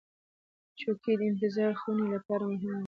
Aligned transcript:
چوکۍ 0.79 1.13
د 1.19 1.21
انتظار 1.31 1.73
خونې 1.79 2.05
لپاره 2.15 2.43
مهمه 2.51 2.73
ده. 2.77 2.79